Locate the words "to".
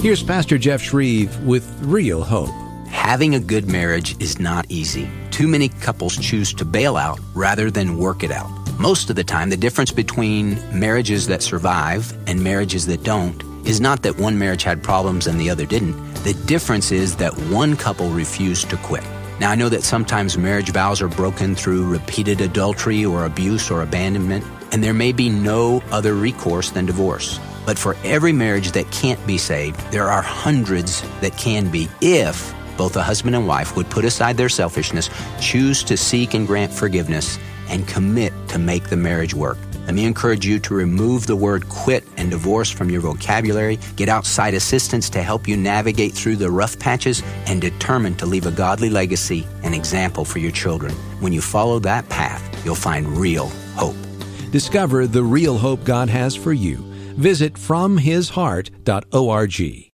6.54-6.64, 18.70-18.76, 35.84-35.98, 38.48-38.58, 40.60-40.72, 45.10-45.22, 48.14-48.24